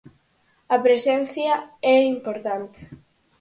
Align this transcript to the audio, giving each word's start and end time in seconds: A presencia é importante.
A 0.75 0.77
presencia 0.85 1.53
é 1.93 1.97
importante. 2.15 2.79